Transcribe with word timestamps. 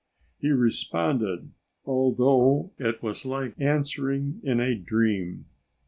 He 0.39 0.49
responded, 0.49 1.51
although 1.85 2.71
it 2.79 3.03
was 3.03 3.23
like 3.23 3.53
answering 3.59 4.41
in 4.43 4.59
a 4.59 4.73
dream. 4.73 5.45